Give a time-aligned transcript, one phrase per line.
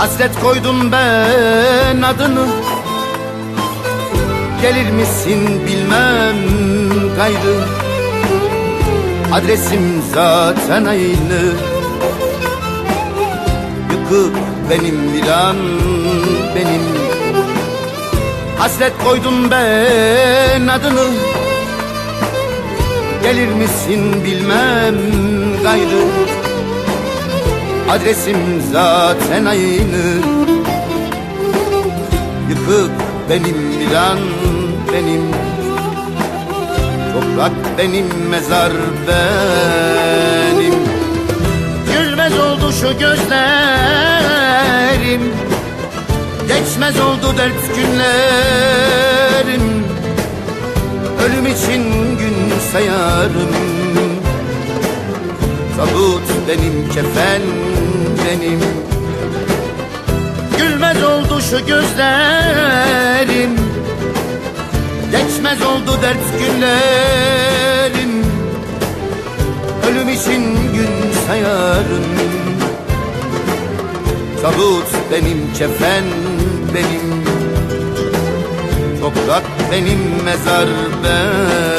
[0.00, 2.46] Hasret koydum ben adını.
[4.62, 6.36] Gelir misin bilmem
[7.16, 7.56] gayrı.
[9.32, 11.40] Adresim zaten aynı.
[13.92, 14.36] Yıkık
[14.70, 15.56] benim viran
[16.56, 16.82] benim.
[18.58, 21.06] Hasret koydum ben adını.
[23.22, 24.94] Gelir misin bilmem
[25.62, 26.04] gayrı
[27.90, 30.04] Adresim zaten aynı.
[32.50, 32.90] Yıkık
[33.30, 34.18] benim viran
[34.92, 35.22] benim.
[37.12, 38.72] Toprak benim mezar
[39.08, 40.74] benim.
[41.92, 43.22] Gülmez oldu şu gözlerim.
[46.48, 49.62] Geçmez oldu dert günlerim.
[51.24, 51.82] Ölüm için
[52.18, 52.34] gün
[52.72, 53.50] sayarım.
[55.76, 57.42] Tabut benim kefen
[58.26, 58.60] benim.
[60.58, 63.56] Gülmez oldu şu gözlerim
[65.10, 68.24] Geçmez oldu dert günlerim.
[69.90, 72.04] Ölüm için gün sayarım.
[74.42, 76.04] Tabut benim kefen
[76.74, 77.24] benim.
[79.00, 80.68] Toprak benim mezar
[81.02, 81.69] benim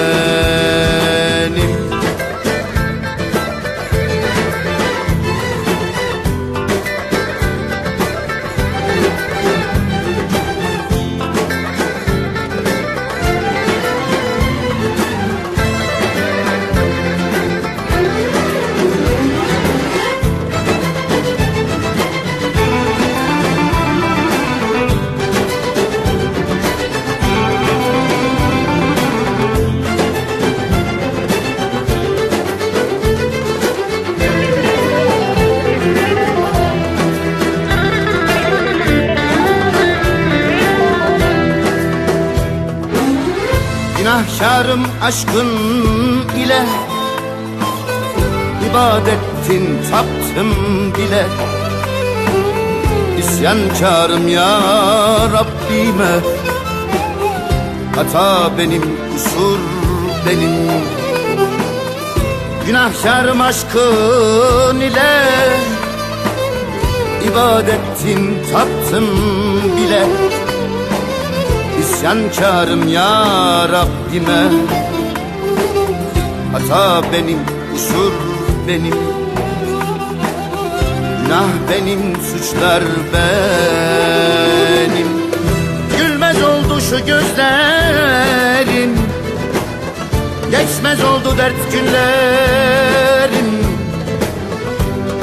[44.12, 45.50] Günahkarım aşkın
[46.38, 46.66] ile.
[48.70, 50.52] İbadettin taptım
[50.94, 51.26] bile.
[53.20, 54.60] İsyankarım ya
[55.34, 56.20] Rabbime.
[57.96, 59.60] Hata benim, kusur
[60.28, 60.72] benim.
[62.68, 65.24] Günahkarım aşkın ile.
[67.32, 69.06] İbadettin taptım
[72.02, 73.26] İsyankarım ya
[73.72, 74.42] Rabbime.
[76.52, 77.40] Hata benim,
[77.74, 78.14] kusur
[78.68, 78.96] benim.
[81.24, 85.08] Günah benim, suçlar benim.
[85.98, 88.98] Gülmez oldu şu gözlerim.
[90.52, 93.50] Geçmez oldu dert günlerim.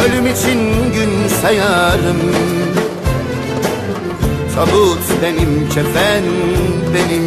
[0.04, 2.20] Ölüm için gün sayarım
[4.58, 6.24] Tabut benim, kefen
[6.94, 7.26] benim.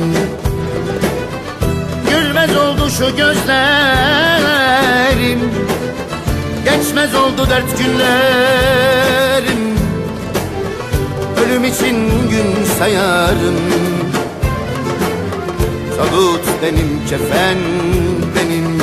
[2.09, 3.51] Gülmez oldu şu gözlerim
[6.65, 9.61] Geçmez oldu dert günlerim.
[11.45, 13.59] Ölüm için gün sayarım.
[15.97, 17.57] Tabut benim, kefen
[18.35, 18.81] benim.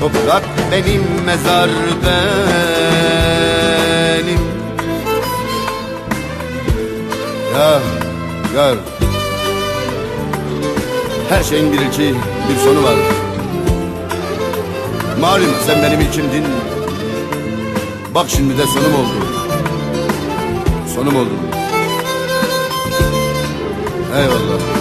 [0.00, 1.70] Toprak benim, mezar
[2.02, 2.16] benim
[7.56, 7.80] Ya
[8.52, 8.76] gör
[11.28, 12.14] Her şeyin bir ilki
[12.48, 12.94] bir sonu var.
[15.20, 16.44] Malum sen benim ilkimdin.
[18.14, 19.26] Bak şimdi de sonum oldu.
[20.94, 21.30] Sonum oldu.
[24.16, 24.75] Eyvallah